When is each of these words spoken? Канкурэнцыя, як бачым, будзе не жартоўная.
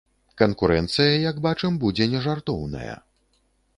Канкурэнцыя, 0.41 1.19
як 1.31 1.41
бачым, 1.47 1.77
будзе 1.83 2.09
не 2.15 2.19
жартоўная. 2.27 2.95